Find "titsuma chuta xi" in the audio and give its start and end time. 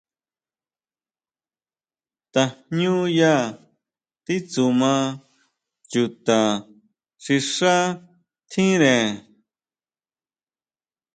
4.25-7.37